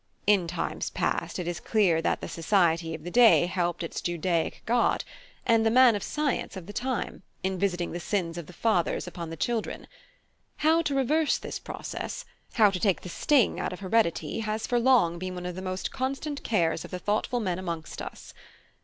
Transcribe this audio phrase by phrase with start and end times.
[0.25, 4.63] In times past, it is clear that the 'Society' of the day helped its Judaic
[4.65, 5.03] god,
[5.45, 9.05] and the 'Man of Science' of the time, in visiting the sins of the fathers
[9.05, 9.85] upon the children.
[10.55, 14.79] How to reverse this process, how to take the sting out of heredity, has for
[14.79, 18.33] long been one of the most constant cares of the thoughtful men amongst us.